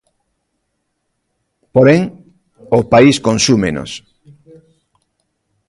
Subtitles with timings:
[1.73, 2.01] Porén,
[2.77, 3.91] o país consúmenos.